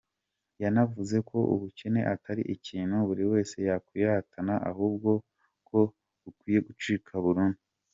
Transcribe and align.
Yanavuze 0.63 1.17
ko 1.29 1.37
ubukene 1.53 2.01
atari 2.13 2.43
ikintu 2.55 2.95
buri 3.07 3.23
wese 3.31 3.55
yakwiratana 3.67 4.55
ahubwo 4.69 5.09
ko 5.67 5.79
bukwiye 6.21 6.59
gucika 6.69 7.11
burundu. 7.25 7.61